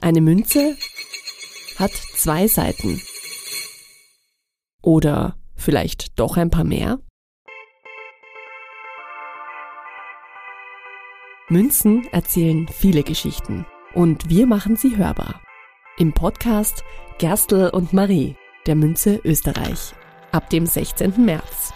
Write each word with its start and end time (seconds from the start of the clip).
Eine 0.00 0.20
Münze 0.20 0.76
hat 1.78 1.92
zwei 1.92 2.46
Seiten. 2.48 3.00
Oder 4.82 5.36
vielleicht 5.56 6.18
doch 6.20 6.36
ein 6.36 6.50
paar 6.50 6.64
mehr? 6.64 7.00
Münzen 11.48 12.06
erzählen 12.12 12.68
viele 12.68 13.02
Geschichten 13.02 13.66
und 13.94 14.28
wir 14.28 14.46
machen 14.46 14.76
sie 14.76 14.96
hörbar. 14.96 15.40
Im 15.96 16.12
Podcast 16.12 16.84
Gerstl 17.18 17.70
und 17.72 17.92
Marie 17.92 18.36
der 18.66 18.74
Münze 18.74 19.20
Österreich 19.24 19.94
ab 20.30 20.50
dem 20.50 20.66
16. 20.66 21.24
März. 21.24 21.72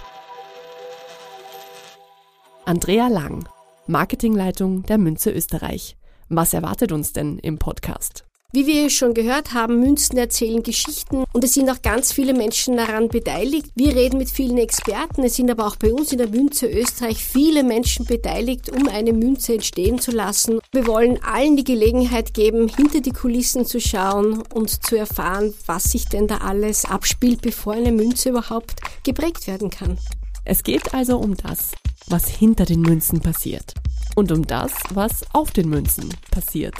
Andrea 2.66 3.08
Lang, 3.08 3.48
Marketingleitung 3.86 4.82
der 4.82 4.98
Münze 4.98 5.30
Österreich. 5.30 5.96
Was 6.32 6.54
erwartet 6.54 6.92
uns 6.92 7.12
denn 7.12 7.40
im 7.40 7.58
Podcast? 7.58 8.24
Wie 8.52 8.64
wir 8.64 8.88
schon 8.88 9.14
gehört 9.14 9.52
haben, 9.52 9.80
Münzen 9.80 10.16
erzählen 10.16 10.62
Geschichten 10.62 11.24
und 11.32 11.42
es 11.42 11.54
sind 11.54 11.68
auch 11.68 11.82
ganz 11.82 12.12
viele 12.12 12.34
Menschen 12.34 12.76
daran 12.76 13.08
beteiligt. 13.08 13.66
Wir 13.74 13.96
reden 13.96 14.18
mit 14.18 14.30
vielen 14.30 14.56
Experten, 14.56 15.24
es 15.24 15.34
sind 15.34 15.50
aber 15.50 15.66
auch 15.66 15.74
bei 15.74 15.92
uns 15.92 16.12
in 16.12 16.18
der 16.18 16.28
Münze 16.28 16.68
Österreich 16.68 17.24
viele 17.24 17.64
Menschen 17.64 18.06
beteiligt, 18.06 18.70
um 18.70 18.86
eine 18.86 19.12
Münze 19.12 19.54
entstehen 19.54 19.98
zu 19.98 20.12
lassen. 20.12 20.60
Wir 20.70 20.86
wollen 20.86 21.20
allen 21.24 21.56
die 21.56 21.64
Gelegenheit 21.64 22.32
geben, 22.32 22.68
hinter 22.68 23.00
die 23.00 23.10
Kulissen 23.10 23.66
zu 23.66 23.80
schauen 23.80 24.44
und 24.54 24.86
zu 24.86 24.96
erfahren, 24.96 25.52
was 25.66 25.82
sich 25.82 26.04
denn 26.04 26.28
da 26.28 26.36
alles 26.38 26.84
abspielt, 26.84 27.42
bevor 27.42 27.72
eine 27.72 27.90
Münze 27.90 28.28
überhaupt 28.28 28.76
geprägt 29.02 29.48
werden 29.48 29.70
kann. 29.70 29.98
Es 30.44 30.62
geht 30.62 30.94
also 30.94 31.18
um 31.18 31.36
das, 31.36 31.72
was 32.06 32.28
hinter 32.28 32.66
den 32.66 32.82
Münzen 32.82 33.20
passiert 33.20 33.74
und 34.16 34.32
um 34.32 34.46
das, 34.46 34.72
was 34.92 35.24
auf 35.32 35.50
den 35.50 35.68
Münzen 35.68 36.08
passiert. 36.30 36.74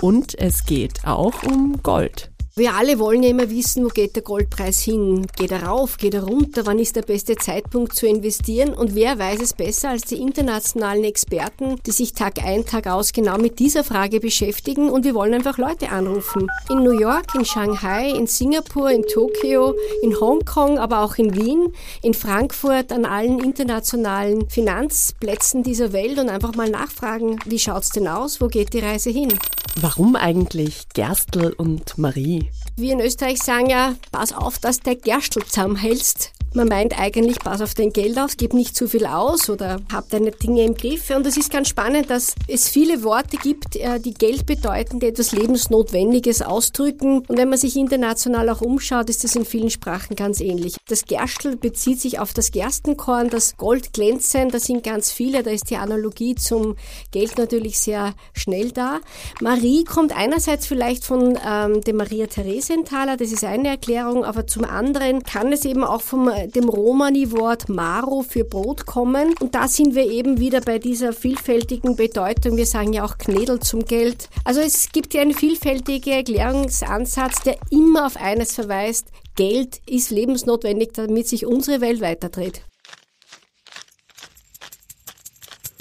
Und 0.00 0.38
es 0.38 0.64
geht 0.66 1.06
auch 1.06 1.42
um 1.44 1.82
Gold. 1.82 2.33
Wir 2.56 2.74
alle 2.74 3.00
wollen 3.00 3.24
ja 3.24 3.30
immer 3.30 3.50
wissen, 3.50 3.84
wo 3.84 3.88
geht 3.88 4.14
der 4.14 4.22
Goldpreis 4.22 4.78
hin? 4.78 5.26
Geht 5.36 5.50
er 5.50 5.64
rauf? 5.64 5.96
Geht 5.96 6.14
er 6.14 6.22
runter? 6.22 6.64
Wann 6.66 6.78
ist 6.78 6.94
der 6.94 7.02
beste 7.02 7.34
Zeitpunkt 7.34 7.96
zu 7.96 8.06
investieren? 8.06 8.74
Und 8.74 8.94
wer 8.94 9.18
weiß 9.18 9.42
es 9.42 9.54
besser 9.54 9.90
als 9.90 10.02
die 10.02 10.20
internationalen 10.20 11.02
Experten, 11.02 11.80
die 11.84 11.90
sich 11.90 12.12
Tag 12.12 12.44
ein, 12.44 12.64
Tag 12.64 12.86
aus 12.86 13.12
genau 13.12 13.38
mit 13.38 13.58
dieser 13.58 13.82
Frage 13.82 14.20
beschäftigen? 14.20 14.88
Und 14.88 15.04
wir 15.04 15.16
wollen 15.16 15.34
einfach 15.34 15.58
Leute 15.58 15.88
anrufen. 15.88 16.46
In 16.70 16.84
New 16.84 16.96
York, 16.96 17.34
in 17.34 17.44
Shanghai, 17.44 18.10
in 18.10 18.28
Singapur, 18.28 18.88
in 18.88 19.02
Tokio, 19.02 19.74
in 20.04 20.20
Hongkong, 20.20 20.78
aber 20.78 21.00
auch 21.00 21.16
in 21.16 21.34
Wien, 21.34 21.72
in 22.02 22.14
Frankfurt, 22.14 22.92
an 22.92 23.04
allen 23.04 23.40
internationalen 23.40 24.48
Finanzplätzen 24.48 25.64
dieser 25.64 25.92
Welt 25.92 26.20
und 26.20 26.28
einfach 26.28 26.54
mal 26.54 26.70
nachfragen, 26.70 27.36
wie 27.46 27.58
schaut's 27.58 27.88
denn 27.88 28.06
aus? 28.06 28.40
Wo 28.40 28.46
geht 28.46 28.74
die 28.74 28.78
Reise 28.78 29.10
hin? 29.10 29.36
Warum 29.76 30.14
eigentlich 30.14 30.88
Gerstl 30.94 31.52
und 31.56 31.98
Marie? 31.98 32.43
Wir 32.76 32.92
in 32.92 33.00
Österreich 33.00 33.38
sagen 33.38 33.70
ja, 33.70 33.94
pass 34.10 34.32
auf, 34.32 34.58
dass 34.58 34.80
der 34.80 34.96
Gerstl 34.96 35.44
zusammenhältst. 35.44 36.32
Man 36.56 36.68
meint 36.68 36.96
eigentlich, 36.96 37.40
pass 37.40 37.60
auf 37.60 37.74
dein 37.74 37.92
Geld 37.92 38.16
auf, 38.16 38.36
gib 38.36 38.52
nicht 38.52 38.76
zu 38.76 38.86
viel 38.86 39.06
aus 39.06 39.50
oder 39.50 39.80
hab 39.92 40.08
deine 40.10 40.30
Dinge 40.30 40.62
im 40.62 40.76
Griff. 40.76 41.10
Und 41.10 41.26
es 41.26 41.36
ist 41.36 41.50
ganz 41.50 41.66
spannend, 41.68 42.10
dass 42.10 42.36
es 42.46 42.68
viele 42.68 43.02
Worte 43.02 43.38
gibt, 43.38 43.74
äh, 43.74 43.98
die 43.98 44.14
Geld 44.14 44.46
bedeuten, 44.46 45.00
die 45.00 45.08
etwas 45.08 45.32
Lebensnotwendiges 45.32 46.42
ausdrücken. 46.42 47.24
Und 47.26 47.38
wenn 47.38 47.48
man 47.48 47.58
sich 47.58 47.74
international 47.74 48.48
auch 48.50 48.60
umschaut, 48.60 49.10
ist 49.10 49.24
das 49.24 49.34
in 49.34 49.44
vielen 49.44 49.68
Sprachen 49.68 50.14
ganz 50.14 50.40
ähnlich. 50.40 50.76
Das 50.86 51.06
Gerstl 51.06 51.56
bezieht 51.56 52.00
sich 52.00 52.20
auf 52.20 52.32
das 52.32 52.52
Gerstenkorn, 52.52 53.30
das 53.30 53.56
Gold 53.56 53.92
glänzend, 53.92 54.54
da 54.54 54.60
sind 54.60 54.84
ganz 54.84 55.10
viele, 55.10 55.42
da 55.42 55.50
ist 55.50 55.70
die 55.70 55.76
Analogie 55.76 56.36
zum 56.36 56.76
Geld 57.10 57.36
natürlich 57.36 57.80
sehr 57.80 58.14
schnell 58.32 58.70
da. 58.70 59.00
Marie 59.40 59.82
kommt 59.82 60.16
einerseits 60.16 60.66
vielleicht 60.66 61.04
von 61.04 61.36
ähm, 61.44 61.80
dem 61.80 61.96
Maria 61.96 62.28
Theresenthaler, 62.28 63.16
das 63.16 63.32
ist 63.32 63.42
eine 63.42 63.70
Erklärung, 63.70 64.24
aber 64.24 64.46
zum 64.46 64.64
anderen 64.64 65.24
kann 65.24 65.52
es 65.52 65.64
eben 65.64 65.82
auch 65.82 66.00
vom 66.00 66.28
dem 66.46 66.68
Romani-Wort 66.68 67.68
Maro 67.68 68.22
für 68.22 68.44
Brot 68.44 68.86
kommen. 68.86 69.34
Und 69.40 69.54
da 69.54 69.68
sind 69.68 69.94
wir 69.94 70.10
eben 70.10 70.38
wieder 70.38 70.60
bei 70.60 70.78
dieser 70.78 71.12
vielfältigen 71.12 71.96
Bedeutung. 71.96 72.56
Wir 72.56 72.66
sagen 72.66 72.92
ja 72.92 73.04
auch 73.04 73.18
Knädel 73.18 73.60
zum 73.60 73.84
Geld. 73.84 74.28
Also 74.44 74.60
es 74.60 74.90
gibt 74.92 75.12
hier 75.12 75.22
einen 75.22 75.34
vielfältigen 75.34 76.12
Erklärungsansatz, 76.12 77.42
der 77.42 77.56
immer 77.70 78.06
auf 78.06 78.16
eines 78.16 78.54
verweist. 78.54 79.08
Geld 79.36 79.80
ist 79.86 80.10
lebensnotwendig, 80.10 80.92
damit 80.92 81.28
sich 81.28 81.46
unsere 81.46 81.80
Welt 81.80 82.00
weiterdreht. 82.00 82.62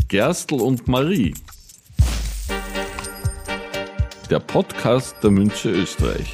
Gerstl 0.08 0.62
und 0.62 0.88
Marie. 0.88 1.34
Der 4.30 4.40
Podcast 4.40 5.16
der 5.22 5.32
Münze 5.32 5.70
Österreich. 5.70 6.34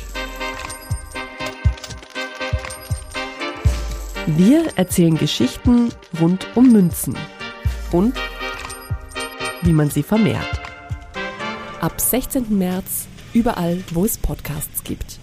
Wir 4.37 4.77
erzählen 4.77 5.17
Geschichten 5.17 5.89
rund 6.21 6.55
um 6.55 6.71
Münzen 6.71 7.17
und 7.91 8.13
wie 9.63 9.73
man 9.73 9.89
sie 9.89 10.03
vermehrt. 10.03 10.61
Ab 11.81 11.99
16. 11.99 12.55
März 12.55 13.07
überall, 13.33 13.81
wo 13.91 14.05
es 14.05 14.19
Podcasts 14.19 14.83
gibt. 14.83 15.17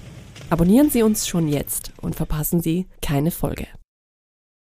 Abonnieren 0.51 0.91
Sie 0.91 1.05
uns 1.05 1.29
schon 1.29 1.47
jetzt 1.47 1.93
und 2.03 2.17
verpassen 2.17 2.61
Sie 2.61 2.87
keine 3.01 3.31
Folge. 3.31 3.69